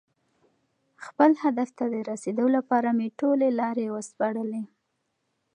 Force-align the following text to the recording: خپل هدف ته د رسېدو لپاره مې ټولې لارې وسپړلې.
خپل 1.05 1.31
هدف 1.43 1.69
ته 1.77 1.85
د 1.93 1.95
رسېدو 2.09 2.45
لپاره 2.55 2.89
مې 2.97 3.07
ټولې 3.19 3.49
لارې 3.59 3.85
وسپړلې. 3.95 4.63